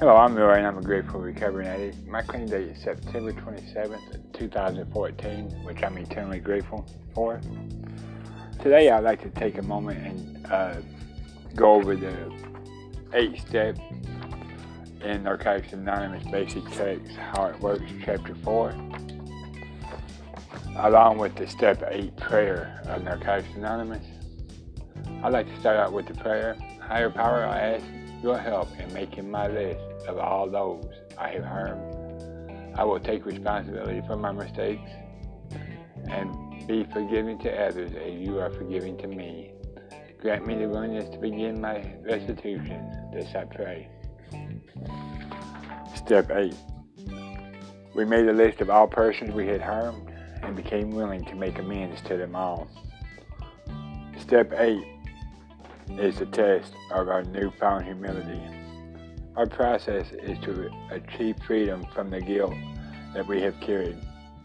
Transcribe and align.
Hello, 0.00 0.14
I'm 0.14 0.36
Roy 0.36 0.52
and 0.52 0.64
I'm 0.64 0.78
a 0.78 0.80
grateful 0.80 1.18
recovering 1.18 1.66
addict. 1.66 2.06
My 2.06 2.22
clean 2.22 2.46
date 2.46 2.68
is 2.68 2.80
September 2.80 3.32
27th, 3.32 4.32
2014, 4.32 5.50
which 5.64 5.82
I'm 5.82 5.98
eternally 5.98 6.38
grateful 6.38 6.86
for. 7.12 7.40
Today 8.62 8.90
I'd 8.90 9.02
like 9.02 9.20
to 9.22 9.30
take 9.30 9.58
a 9.58 9.62
moment 9.62 9.98
and 9.98 10.46
uh, 10.52 10.76
go 11.56 11.72
over 11.72 11.96
the 11.96 12.14
eight 13.12 13.40
steps 13.40 13.80
in 15.02 15.24
Narcotics 15.24 15.72
Anonymous 15.72 16.22
Basic 16.30 16.62
Text, 16.70 17.16
How 17.16 17.46
It 17.46 17.58
Works, 17.58 17.90
Chapter 18.04 18.36
4, 18.36 18.72
along 20.76 21.18
with 21.18 21.34
the 21.34 21.48
Step 21.48 21.82
8 21.90 22.16
prayer 22.16 22.80
of 22.86 23.02
Narcotics 23.02 23.52
Anonymous. 23.56 24.06
I'd 25.24 25.32
like 25.32 25.48
to 25.48 25.58
start 25.58 25.76
out 25.76 25.92
with 25.92 26.06
the 26.06 26.14
prayer. 26.14 26.56
Higher 26.80 27.10
power, 27.10 27.44
I 27.44 27.58
ask 27.58 27.84
your 28.22 28.38
help 28.38 28.68
in 28.78 28.92
making 28.92 29.30
my 29.30 29.46
list 29.46 30.06
of 30.06 30.18
all 30.18 30.48
those 30.48 30.84
I 31.16 31.30
have 31.30 31.44
harmed. 31.44 31.94
I 32.76 32.84
will 32.84 33.00
take 33.00 33.24
responsibility 33.26 34.02
for 34.06 34.16
my 34.16 34.32
mistakes 34.32 34.90
and 36.08 36.66
be 36.66 36.84
forgiving 36.92 37.38
to 37.40 37.50
others 37.50 37.92
as 37.92 38.12
you 38.14 38.38
are 38.38 38.50
forgiving 38.50 38.96
to 38.98 39.06
me. 39.06 39.52
Grant 40.20 40.46
me 40.46 40.56
the 40.56 40.68
willingness 40.68 41.08
to 41.10 41.18
begin 41.18 41.60
my 41.60 41.94
restitution. 42.02 43.10
This 43.12 43.34
I 43.34 43.44
pray. 43.44 43.88
Step 45.94 46.30
8. 46.30 46.54
We 47.94 48.04
made 48.04 48.26
a 48.28 48.32
list 48.32 48.60
of 48.60 48.70
all 48.70 48.86
persons 48.86 49.32
we 49.32 49.46
had 49.46 49.60
harmed 49.60 50.12
and 50.42 50.56
became 50.56 50.90
willing 50.90 51.24
to 51.26 51.34
make 51.34 51.58
amends 51.58 52.00
to 52.02 52.16
them 52.16 52.34
all. 52.34 52.68
Step 54.18 54.52
8 54.56 54.97
is 55.96 56.18
the 56.18 56.26
test 56.26 56.72
of 56.92 57.08
our 57.08 57.22
newfound 57.24 57.84
humility. 57.84 58.40
Our 59.36 59.46
process 59.46 60.10
is 60.12 60.38
to 60.40 60.70
achieve 60.90 61.36
freedom 61.46 61.86
from 61.94 62.10
the 62.10 62.20
guilt 62.20 62.54
that 63.14 63.26
we 63.26 63.40
have 63.42 63.58
carried. 63.60 63.96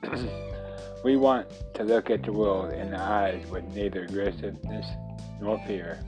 we 1.04 1.16
want 1.16 1.48
to 1.74 1.84
look 1.84 2.10
at 2.10 2.24
the 2.24 2.32
world 2.32 2.74
in 2.74 2.92
the 2.92 3.00
eyes 3.00 3.46
with 3.48 3.64
neither 3.76 4.04
aggressiveness 4.04 4.86
nor 5.42 5.60
fear. 5.66 6.00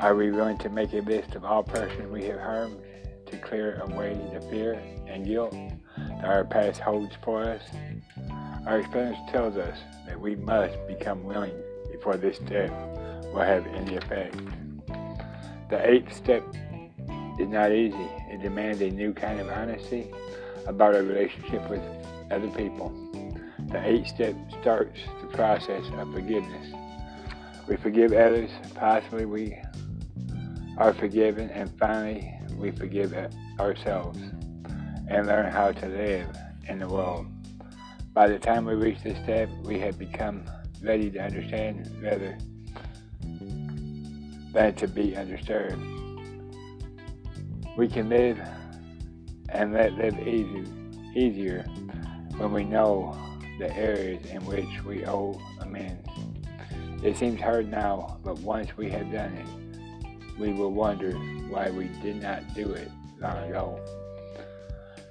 Are 0.00 0.14
we 0.14 0.30
willing 0.30 0.58
to 0.58 0.68
make 0.68 0.92
a 0.92 1.00
list 1.00 1.34
of 1.34 1.44
all 1.44 1.62
persons 1.62 2.10
we 2.12 2.24
have 2.26 2.38
harmed 2.38 2.78
to 3.26 3.38
clear 3.38 3.80
away 3.80 4.14
the 4.32 4.40
fear 4.50 4.74
and 5.06 5.24
guilt 5.24 5.56
that 5.96 6.24
our 6.24 6.44
past 6.44 6.80
holds 6.80 7.14
for 7.24 7.42
us? 7.42 7.62
Our 8.66 8.80
experience 8.80 9.18
tells 9.30 9.56
us 9.56 9.78
that 10.06 10.20
we 10.20 10.36
must 10.36 10.74
become 10.86 11.24
willing 11.24 11.54
before 11.90 12.16
this 12.16 12.36
step 12.36 12.70
will 13.32 13.42
have 13.42 13.66
any 13.66 13.96
effect. 13.96 14.36
The 15.68 15.90
eighth 15.90 16.14
step 16.14 16.42
is 17.38 17.48
not 17.48 17.72
easy. 17.72 18.08
It 18.30 18.42
demands 18.42 18.80
a 18.80 18.90
new 18.90 19.12
kind 19.12 19.40
of 19.40 19.48
honesty 19.48 20.10
about 20.66 20.94
our 20.94 21.02
relationship 21.02 21.68
with 21.68 21.82
other 22.30 22.48
people. 22.48 22.90
The 23.68 23.84
eighth 23.84 24.08
step 24.08 24.36
starts 24.60 25.00
the 25.20 25.26
process 25.28 25.84
of 25.94 26.12
forgiveness. 26.12 26.74
We 27.68 27.76
forgive 27.76 28.12
others, 28.12 28.50
possibly 28.74 29.24
we 29.26 29.58
are 30.78 30.94
forgiven, 30.94 31.50
and 31.50 31.70
finally 31.78 32.32
we 32.56 32.70
forgive 32.70 33.12
ourselves 33.58 34.18
and 35.08 35.26
learn 35.26 35.50
how 35.52 35.72
to 35.72 35.86
live 35.86 36.28
in 36.68 36.78
the 36.78 36.88
world. 36.88 37.26
By 38.12 38.28
the 38.28 38.38
time 38.38 38.64
we 38.64 38.74
reach 38.74 39.02
this 39.02 39.18
step, 39.24 39.48
we 39.64 39.78
have 39.80 39.98
become 39.98 40.44
ready 40.82 41.10
to 41.10 41.18
understand 41.18 41.90
rather 42.02 42.38
than 44.56 44.74
to 44.74 44.88
be 44.88 45.14
understood. 45.14 45.78
We 47.76 47.88
can 47.88 48.08
live 48.08 48.40
and 49.50 49.74
let 49.74 49.92
live 49.98 50.18
easy, 50.26 50.64
easier 51.14 51.62
when 52.38 52.52
we 52.52 52.64
know 52.64 53.14
the 53.58 53.70
areas 53.76 54.24
in 54.30 54.42
which 54.46 54.82
we 54.82 55.04
owe 55.04 55.38
amends. 55.60 56.08
It 57.02 57.18
seems 57.18 57.38
hard 57.38 57.70
now, 57.70 58.18
but 58.24 58.38
once 58.38 58.74
we 58.78 58.88
have 58.88 59.12
done 59.12 59.34
it, 59.34 60.38
we 60.38 60.54
will 60.54 60.72
wonder 60.72 61.12
why 61.50 61.68
we 61.68 61.88
did 62.02 62.22
not 62.22 62.54
do 62.54 62.70
it 62.72 62.90
long 63.20 63.36
ago. 63.50 63.78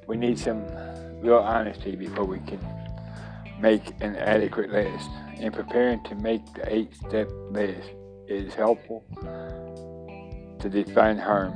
We 0.07 0.17
need 0.17 0.39
some 0.39 0.65
real 1.21 1.37
honesty 1.37 1.95
before 1.95 2.25
we 2.25 2.39
can 2.39 2.59
make 3.59 3.93
an 4.01 4.15
adequate 4.15 4.71
list. 4.71 5.07
In 5.37 5.51
preparing 5.51 6.03
to 6.05 6.15
make 6.15 6.41
the 6.55 6.73
eight 6.73 6.95
step 6.95 7.29
list, 7.51 7.91
is 8.27 8.53
helpful 8.53 9.03
to 10.59 10.69
define 10.69 11.17
harm. 11.17 11.53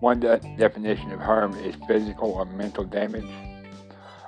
One 0.00 0.20
de- 0.20 0.40
definition 0.56 1.12
of 1.12 1.20
harm 1.20 1.54
is 1.56 1.74
physical 1.86 2.30
or 2.32 2.46
mental 2.46 2.84
damage. 2.84 3.30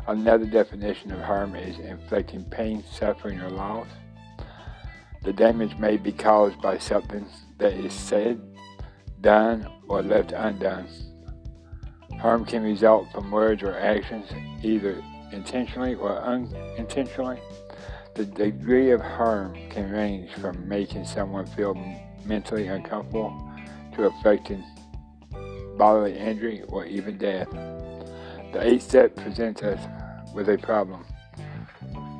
Another 0.06 0.47
definition 0.47 1.12
of 1.12 1.20
harm 1.20 1.54
is 1.54 1.78
inflicting 1.78 2.44
pain, 2.44 2.84
suffering, 2.91 3.41
or 3.41 3.50
loss. 3.50 3.87
The 5.22 5.32
damage 5.32 5.76
may 5.78 5.97
be 5.97 6.12
caused 6.12 6.60
by 6.60 6.78
something 6.78 7.25
that 7.59 7.72
is 7.72 7.93
said, 7.93 8.41
done, 9.20 9.70
or 9.88 10.03
left 10.03 10.32
undone. 10.32 10.88
Harm 12.20 12.44
can 12.44 12.62
result 12.62 13.10
from 13.12 13.31
words 13.31 13.62
or 13.62 13.75
actions, 13.78 14.26
either 14.62 15.03
intentionally 15.32 15.94
or 15.94 16.19
unintentionally. 16.19 17.41
The 18.15 18.27
degree 18.27 18.91
of 18.91 19.00
harm 19.00 19.56
can 19.71 19.91
range 19.91 20.31
from 20.34 20.69
making 20.69 21.06
someone 21.06 21.47
feel 21.47 21.75
mentally 22.27 22.67
uncomfortable 22.67 23.50
to 23.95 24.05
affecting 24.05 24.62
bodily 25.78 26.19
injury 26.19 26.62
or 26.69 26.84
even 26.84 27.17
death. 27.17 27.50
The 27.50 28.61
eighth 28.61 28.83
step 28.83 29.17
presents 29.17 29.62
us 29.62 29.81
with 30.34 30.50
a 30.50 30.59
problem. 30.59 31.06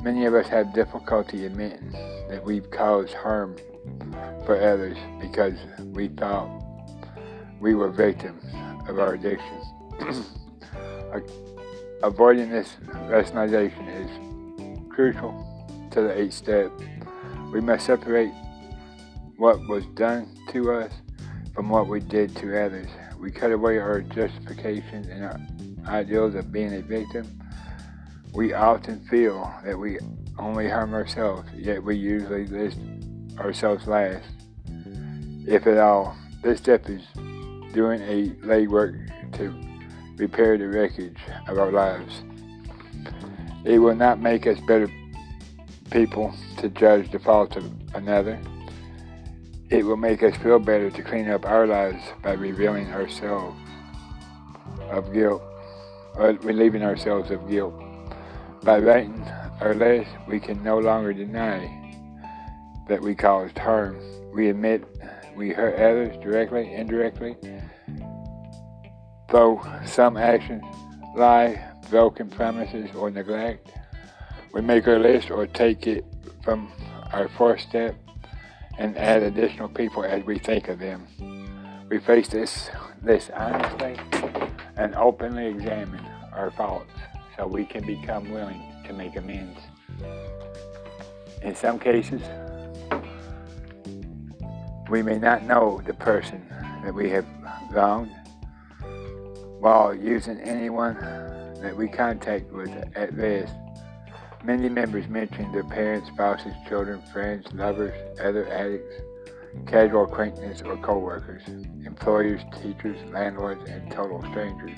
Many 0.03 0.25
of 0.25 0.35
us 0.35 0.49
have 0.49 0.73
difficulty 0.73 1.45
admitting 1.45 1.93
that 2.31 2.43
we've 2.43 2.71
caused 2.71 3.13
harm 3.13 3.57
for 4.47 4.57
others 4.57 4.97
because 5.21 5.59
we 5.93 6.09
thought 6.09 6.49
we 7.61 7.75
were 7.75 7.91
victims 7.91 8.43
of 8.89 8.99
our 8.99 9.15
addictions. 9.15 9.67
Avoiding 12.03 12.49
this 12.51 12.77
rationalization 13.09 13.89
is 13.89 14.89
crucial 14.91 15.52
to 15.93 16.03
the 16.03 16.19
eighth 16.19 16.35
step. 16.35 16.73
We 17.53 17.61
must 17.61 17.87
separate 17.87 18.33
what 19.37 19.61
was 19.69 19.85
done 19.95 20.29
to 20.53 20.73
us 20.73 20.93
from 21.55 21.69
what 21.69 21.87
we 21.87 22.01
did 22.01 22.35
to 22.37 22.65
others. 22.65 22.89
We 23.19 23.31
cut 23.31 23.53
away 23.53 23.79
our 23.79 24.01
justifications 24.01 25.09
and 25.09 25.25
our 25.25 25.41
ideals 25.87 26.35
of 26.35 26.51
being 26.51 26.73
a 26.75 26.81
victim. 26.81 27.41
We 28.33 28.55
often 28.55 29.05
feel 29.09 29.53
that 29.65 29.79
we 29.79 29.99
only 30.39 30.69
harm 30.69 30.95
ourselves, 30.95 31.49
yet 31.55 31.83
we 31.83 31.97
usually 31.97 32.47
list 32.47 32.79
ourselves 33.39 33.87
last. 33.87 34.25
If 35.47 35.67
at 35.67 35.79
all, 35.79 36.17
this 36.43 36.59
step 36.59 36.89
is 36.89 37.03
doing 37.75 38.01
a 38.03 38.31
legwork 38.47 39.33
to 39.37 39.55
repair 40.17 40.57
the 40.57 40.69
wreckage 40.69 41.19
of 41.49 41.59
our 41.59 41.71
lives. 41.71 42.23
It 43.65 43.79
will 43.79 43.95
not 43.95 44.21
make 44.21 44.47
us 44.47 44.59
better 44.67 44.89
people 45.93 46.35
to 46.57 46.71
judge 46.71 47.11
the 47.11 47.19
faults 47.19 47.57
of 47.57 47.71
another. 47.95 48.41
It 49.71 49.85
will 49.85 49.99
make 49.99 50.23
us 50.23 50.35
feel 50.37 50.59
better 50.59 50.91
to 50.91 51.03
clean 51.03 51.29
up 51.29 51.45
our 51.45 51.67
lives 51.67 52.03
by 52.23 52.33
revealing 52.33 52.91
ourselves 52.93 53.57
of 54.91 55.13
guilt, 55.13 55.43
or 56.15 56.33
relieving 56.43 56.83
ourselves 56.83 57.31
of 57.31 57.49
guilt. 57.49 57.75
By 58.63 58.79
writing 58.79 59.23
our 59.61 59.75
list, 59.75 60.11
we 60.27 60.41
can 60.41 60.63
no 60.63 60.79
longer 60.79 61.13
deny 61.13 61.79
that 62.89 63.01
we 63.01 63.15
caused 63.15 63.59
harm. 63.59 63.99
We 64.35 64.49
admit 64.49 64.85
we 65.37 65.51
hurt 65.51 65.75
others 65.75 66.17
directly, 66.23 66.73
indirectly, 66.73 67.37
though 69.31 69.63
some 69.85 70.17
actions 70.17 70.63
lie, 71.17 71.63
broken 71.91 72.31
promises, 72.31 72.89
or 72.95 73.11
neglect. 73.11 73.71
We 74.53 74.61
make 74.61 74.87
our 74.87 74.99
list 74.99 75.31
or 75.31 75.47
take 75.47 75.87
it 75.87 76.05
from 76.43 76.71
our 77.13 77.29
first 77.29 77.69
step 77.69 77.97
and 78.79 78.97
add 78.99 79.23
additional 79.23 79.69
people 79.69 80.05
as 80.05 80.25
we 80.25 80.39
think 80.39 80.69
of 80.69 80.79
them. 80.79 81.07
We 81.89 81.99
face 81.99 82.29
this 82.29 82.71
this 83.03 83.31
honestly 83.35 83.97
and 84.77 84.95
openly 84.95 85.47
examine 85.47 86.05
our 86.33 86.51
faults 86.51 86.93
so 87.37 87.47
we 87.47 87.65
can 87.65 87.85
become 87.85 88.31
willing 88.31 88.63
to 88.87 88.93
make 88.93 89.17
amends. 89.17 89.59
In 91.43 91.55
some 91.55 91.79
cases, 91.79 92.23
we 94.91 95.03
may 95.03 95.19
not 95.19 95.45
know 95.45 95.81
the 95.85 95.95
person 95.95 96.47
that 96.85 96.95
we 96.95 97.09
have 97.11 97.27
wronged 97.71 98.13
while 99.61 99.95
using 99.95 100.39
anyone 100.41 100.95
that 101.63 101.75
we 101.75 101.89
contact 101.89 102.53
with 102.53 102.71
at 102.95 103.13
risk 103.15 103.55
Many 104.45 104.69
members 104.69 105.07
mentioned 105.09 105.55
their 105.55 105.63
parents, 105.63 106.09
spouses, 106.09 106.53
children, 106.69 107.01
friends, 107.13 107.47
lovers, 107.53 107.95
other 108.21 108.49
addicts, 108.49 108.95
casual 109.67 110.05
acquaintances 110.05 110.63
or 110.63 110.77
co-workers, 110.79 111.43
employers, 111.87 112.41
teachers, 112.61 112.99
landlords, 113.13 113.69
and 113.71 113.89
total 113.93 114.21
strangers. 114.31 114.77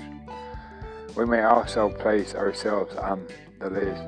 We 1.16 1.25
may 1.25 1.43
also 1.44 1.88
place 1.88 2.34
ourselves 2.34 2.94
on 2.96 3.26
the 3.58 3.70
list 3.70 4.02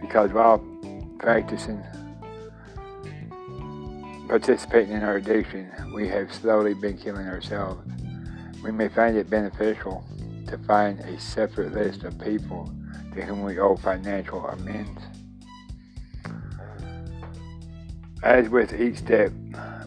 because 0.00 0.32
while 0.32 0.58
practicing 1.18 1.84
participating 4.28 4.94
in 4.94 5.02
our 5.02 5.16
addiction, 5.16 5.70
we 5.94 6.08
have 6.08 6.32
slowly 6.34 6.74
been 6.74 6.98
killing 6.98 7.26
ourselves. 7.26 7.80
We 8.62 8.72
may 8.72 8.88
find 8.88 9.16
it 9.16 9.30
beneficial 9.30 10.04
to 10.48 10.58
find 10.58 11.00
a 11.00 11.18
separate 11.20 11.72
list 11.72 12.02
of 12.04 12.18
people 12.18 12.70
to 13.14 13.22
whom 13.22 13.42
we 13.42 13.58
owe 13.58 13.76
financial 13.76 14.46
amends. 14.46 15.02
As 18.22 18.48
with 18.48 18.78
each 18.78 18.98
step, 18.98 19.32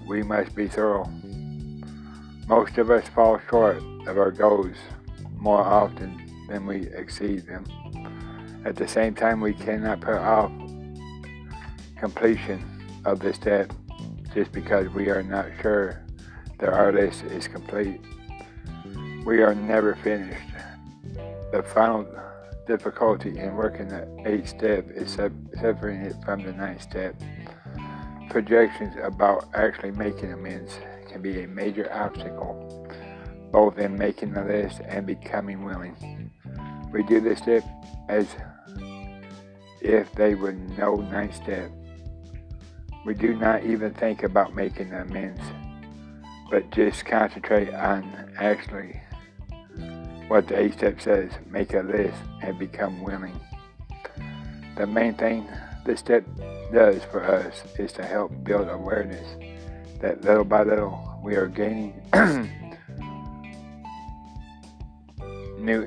we 0.07 0.23
must 0.23 0.55
be 0.55 0.67
thorough. 0.67 1.09
Most 2.47 2.77
of 2.77 2.89
us 2.89 3.07
fall 3.09 3.39
short 3.49 3.77
of 4.07 4.17
our 4.17 4.31
goals 4.31 4.75
more 5.35 5.61
often 5.61 6.45
than 6.47 6.65
we 6.65 6.87
exceed 6.87 7.45
them. 7.47 7.65
At 8.65 8.75
the 8.75 8.87
same 8.87 9.15
time, 9.15 9.41
we 9.41 9.53
cannot 9.53 10.01
put 10.01 10.15
off 10.15 10.51
completion 11.97 12.63
of 13.05 13.19
this 13.19 13.35
step 13.35 13.71
just 14.33 14.51
because 14.51 14.89
we 14.89 15.09
are 15.09 15.23
not 15.23 15.47
sure 15.61 16.01
that 16.59 16.69
our 16.69 16.91
list 16.91 17.23
is 17.23 17.47
complete. 17.47 18.01
We 19.25 19.41
are 19.41 19.53
never 19.53 19.95
finished. 19.95 20.41
The 21.51 21.63
final 21.63 22.07
difficulty 22.77 23.37
in 23.37 23.53
working 23.55 23.89
the 23.89 24.07
eighth 24.25 24.47
step 24.47 24.89
is 24.91 25.11
separating 25.11 26.05
it 26.05 26.15
from 26.23 26.41
the 26.41 26.53
ninth 26.53 26.81
step. 26.81 27.13
Projections 28.29 28.95
about 29.03 29.49
actually 29.53 29.91
making 29.91 30.31
amends 30.31 30.79
can 31.09 31.21
be 31.21 31.43
a 31.43 31.47
major 31.49 31.91
obstacle, 31.91 32.87
both 33.51 33.77
in 33.77 33.97
making 33.97 34.31
the 34.31 34.41
list 34.45 34.79
and 34.85 35.05
becoming 35.05 35.65
willing. 35.65 36.31
We 36.93 37.03
do 37.03 37.19
this 37.19 37.39
step 37.39 37.63
as 38.07 38.27
if 39.81 40.09
they 40.13 40.35
were 40.35 40.53
no 40.53 40.95
ninth 40.95 41.35
step. 41.35 41.69
We 43.05 43.15
do 43.15 43.35
not 43.35 43.65
even 43.65 43.93
think 43.93 44.23
about 44.23 44.55
making 44.55 44.93
amends, 44.93 45.41
but 46.49 46.71
just 46.71 47.03
concentrate 47.03 47.73
on 47.73 48.33
actually 48.37 49.01
what 50.31 50.47
the 50.47 50.57
eighth 50.57 50.77
step 50.77 51.01
says 51.01 51.29
make 51.49 51.73
a 51.73 51.81
list 51.81 52.15
and 52.41 52.57
become 52.57 53.01
willing. 53.03 53.37
The 54.77 54.87
main 54.87 55.13
thing 55.15 55.45
this 55.85 55.99
step 55.99 56.23
does 56.71 57.03
for 57.11 57.21
us 57.21 57.65
is 57.77 57.91
to 57.93 58.05
help 58.05 58.31
build 58.45 58.69
awareness 58.69 59.27
that 59.99 60.23
little 60.23 60.45
by 60.45 60.63
little 60.63 61.19
we 61.21 61.35
are 61.35 61.47
gaining 61.47 62.01
new 65.59 65.85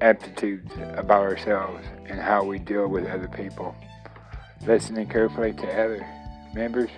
aptitudes 0.00 0.72
about 0.94 1.24
ourselves 1.24 1.84
and 2.06 2.18
how 2.18 2.42
we 2.44 2.58
deal 2.58 2.88
with 2.88 3.04
other 3.04 3.28
people. 3.28 3.76
Listening 4.66 5.06
carefully 5.06 5.52
to 5.52 5.66
other 5.70 6.06
members 6.54 6.88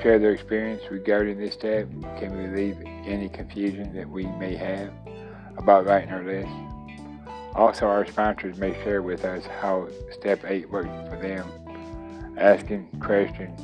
share 0.00 0.20
their 0.20 0.30
experience 0.30 0.82
regarding 0.92 1.40
this 1.40 1.54
step 1.54 1.88
can 2.20 2.30
relieve 2.30 2.76
any 3.04 3.28
confusion 3.28 3.92
that 3.96 4.08
we 4.08 4.26
may 4.26 4.54
have 4.54 4.92
about 5.56 5.86
writing 5.86 6.10
our 6.10 6.22
list. 6.22 6.48
Also, 7.54 7.86
our 7.86 8.06
sponsors 8.06 8.58
may 8.58 8.74
share 8.82 9.02
with 9.02 9.24
us 9.24 9.46
how 9.46 9.88
Step 10.12 10.44
8 10.44 10.70
works 10.70 10.88
for 11.08 11.16
them. 11.16 11.48
Asking 12.36 12.88
questions 13.00 13.60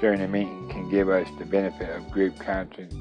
during 0.00 0.20
the 0.20 0.28
meeting 0.28 0.68
can 0.68 0.88
give 0.90 1.08
us 1.08 1.26
the 1.38 1.44
benefit 1.44 1.90
of 1.90 2.10
group 2.10 2.38
conscience. 2.38 2.94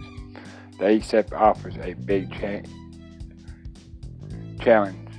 The 0.80 0.88
8 0.88 1.03
step 1.03 1.33
offers 1.33 1.75
a 1.77 1.94
big 1.94 2.31
cha- 2.31 2.68
challenge, 4.63 5.09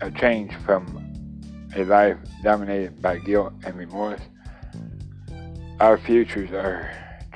a 0.00 0.10
change 0.10 0.54
from 0.64 1.04
a 1.74 1.84
life 1.84 2.16
dominated 2.42 3.02
by 3.02 3.18
guilt 3.18 3.52
and 3.64 3.76
remorse. 3.76 4.20
Our 5.80 5.98
futures 5.98 6.52
are 6.52 6.90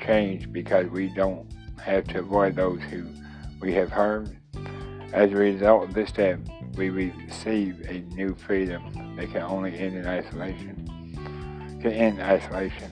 changed 0.05 0.51
because 0.53 0.87
we 0.87 1.09
don't 1.09 1.49
have 1.81 2.07
to 2.09 2.19
avoid 2.19 2.55
those 2.55 2.81
who 2.83 3.05
we 3.61 3.73
have 3.73 3.91
harmed 3.91 4.35
as 5.13 5.31
a 5.31 5.35
result 5.35 5.83
of 5.83 5.93
this 5.93 6.09
step, 6.09 6.39
we 6.75 6.89
receive 6.89 7.79
a 7.87 7.99
new 8.15 8.33
freedom 8.33 9.15
that 9.15 9.31
can 9.31 9.43
only 9.43 9.77
end 9.77 9.95
in 9.95 10.07
isolation. 10.07 11.79
Can 11.81 11.91
end 11.91 12.19
isolation. 12.19 12.91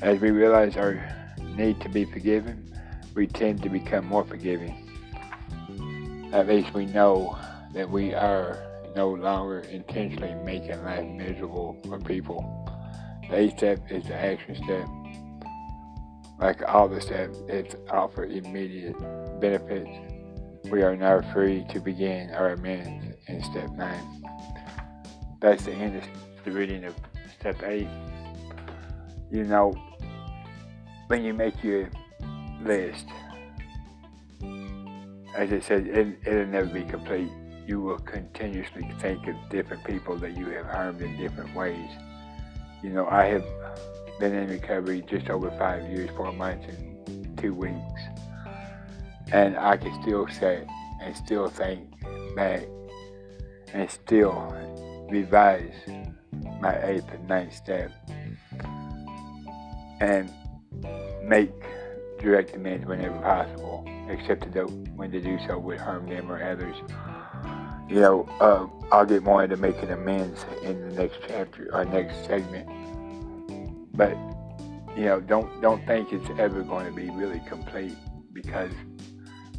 As 0.00 0.18
we 0.20 0.30
realize 0.30 0.78
our 0.78 0.98
need 1.54 1.82
to 1.82 1.90
be 1.90 2.06
forgiven, 2.06 2.74
we 3.14 3.26
tend 3.26 3.62
to 3.62 3.68
become 3.68 4.06
more 4.06 4.24
forgiving. 4.24 4.82
At 6.32 6.48
least 6.48 6.72
we 6.72 6.86
know 6.86 7.38
that 7.74 7.90
we 7.90 8.14
are 8.14 8.58
no 8.96 9.10
longer 9.10 9.60
intentionally 9.70 10.34
making 10.44 10.82
life 10.82 11.04
miserable 11.04 11.78
for 11.86 11.98
people. 11.98 12.42
The 13.28 13.36
eighth 13.36 13.58
step 13.58 13.92
is 13.92 14.04
the 14.04 14.14
action 14.14 14.56
step. 14.64 14.88
Like 16.40 16.62
all 16.66 16.88
the 16.88 17.02
steps, 17.02 17.38
it 17.48 17.78
offers 17.90 18.34
immediate 18.34 18.98
benefits 19.40 20.15
we 20.70 20.82
are 20.82 20.96
now 20.96 21.20
free 21.32 21.64
to 21.70 21.78
begin 21.78 22.30
our 22.30 22.50
amends 22.50 23.14
in 23.28 23.42
step 23.44 23.70
9. 23.70 24.24
That's 25.40 25.64
the 25.64 25.72
end 25.72 25.96
of 25.96 26.04
the 26.44 26.50
reading 26.50 26.84
of 26.84 26.94
step 27.38 27.62
8. 27.62 27.86
You 29.30 29.44
know, 29.44 29.72
when 31.06 31.24
you 31.24 31.34
make 31.34 31.62
your 31.62 31.88
list, 32.62 33.06
as 35.36 35.52
I 35.52 35.60
said, 35.60 35.86
it, 35.86 36.18
it'll 36.26 36.46
never 36.46 36.66
be 36.66 36.82
complete. 36.82 37.30
You 37.66 37.80
will 37.80 37.98
continuously 37.98 38.90
think 39.00 39.26
of 39.28 39.36
different 39.50 39.84
people 39.84 40.16
that 40.18 40.36
you 40.36 40.46
have 40.50 40.66
harmed 40.66 41.00
in 41.00 41.16
different 41.16 41.54
ways. 41.54 41.90
You 42.82 42.90
know, 42.90 43.06
I 43.06 43.26
have 43.26 43.44
been 44.18 44.34
in 44.34 44.48
recovery 44.48 45.04
just 45.08 45.30
over 45.30 45.50
five 45.52 45.88
years, 45.90 46.10
four 46.16 46.32
months, 46.32 46.66
and 46.68 47.38
two 47.38 47.54
weeks. 47.54 48.15
And 49.32 49.56
I 49.56 49.76
can 49.76 50.00
still 50.02 50.28
say 50.28 50.66
and 51.02 51.16
still 51.16 51.48
think 51.48 51.90
back 52.34 52.66
and 53.72 53.90
still 53.90 54.54
revise 55.10 55.74
my 56.60 56.82
eighth 56.84 57.10
and 57.12 57.28
ninth 57.28 57.54
step 57.54 57.90
and 60.00 60.30
make 61.22 61.52
direct 62.20 62.54
amends 62.54 62.86
whenever 62.86 63.18
possible, 63.18 63.84
except 64.08 64.52
to 64.52 64.64
when 64.94 65.10
to 65.10 65.20
do 65.20 65.38
so 65.46 65.58
would 65.58 65.80
harm 65.80 66.08
them 66.08 66.30
or 66.30 66.42
others. 66.42 66.76
You 67.88 68.00
know, 68.00 68.28
uh, 68.40 68.66
I'll 68.92 69.06
get 69.06 69.22
more 69.22 69.44
into 69.44 69.56
making 69.56 69.90
amends 69.90 70.44
in 70.62 70.88
the 70.88 70.94
next 70.94 71.18
chapter 71.28 71.68
or 71.72 71.84
next 71.84 72.26
segment. 72.26 72.68
But 73.96 74.16
you 74.96 75.04
know, 75.04 75.20
don't 75.20 75.60
don't 75.60 75.84
think 75.86 76.12
it's 76.12 76.28
ever 76.38 76.62
going 76.62 76.86
to 76.86 76.92
be 76.92 77.10
really 77.10 77.40
complete 77.48 77.96
because 78.32 78.72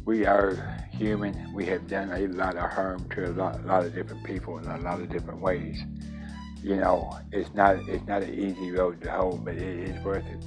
we 0.08 0.24
are 0.24 0.54
human. 0.90 1.52
We 1.52 1.66
have 1.66 1.86
done 1.86 2.10
a 2.10 2.26
lot 2.28 2.56
of 2.56 2.70
harm 2.70 3.06
to 3.10 3.26
a 3.26 3.32
lot, 3.32 3.60
a 3.60 3.66
lot 3.66 3.84
of 3.84 3.94
different 3.94 4.24
people 4.24 4.56
in 4.56 4.64
a 4.64 4.78
lot 4.78 5.02
of 5.02 5.10
different 5.10 5.42
ways. 5.42 5.84
You 6.62 6.76
know, 6.76 7.14
it's 7.30 7.52
not 7.52 7.76
it's 7.86 8.06
not 8.06 8.22
an 8.22 8.32
easy 8.32 8.70
road 8.70 9.02
to 9.02 9.10
hoe, 9.10 9.36
but 9.36 9.56
it 9.56 9.90
is 9.90 10.02
worth 10.02 10.24
it. 10.24 10.42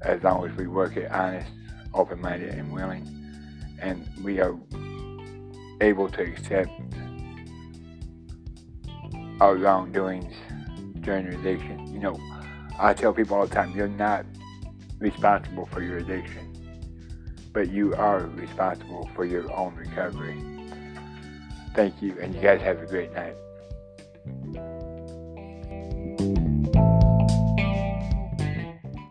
As 0.00 0.22
long 0.22 0.48
as 0.48 0.56
we 0.56 0.66
work 0.66 0.96
it 0.96 1.12
honest, 1.12 1.50
open-minded, 1.92 2.54
and 2.54 2.72
willing, 2.72 3.06
and 3.78 4.08
we 4.24 4.40
are 4.40 4.56
able 5.82 6.08
to 6.08 6.22
accept 6.22 6.70
our 9.42 9.56
wrongdoings 9.56 10.34
during 11.00 11.26
addiction. 11.26 11.86
You 11.92 12.00
know, 12.00 12.18
I 12.80 12.94
tell 12.94 13.12
people 13.12 13.36
all 13.36 13.46
the 13.46 13.54
time, 13.54 13.76
you're 13.76 13.88
not 13.88 14.24
responsible 15.00 15.66
for 15.66 15.82
your 15.82 15.98
addiction 15.98 16.51
but 17.52 17.70
you 17.70 17.94
are 17.94 18.26
responsible 18.26 19.08
for 19.14 19.24
your 19.24 19.50
own 19.52 19.74
recovery. 19.74 20.42
Thank 21.74 22.02
you, 22.02 22.16
and 22.20 22.34
you 22.34 22.40
guys 22.40 22.60
have 22.60 22.82
a 22.82 22.86
great 22.86 23.12
night. 23.14 23.36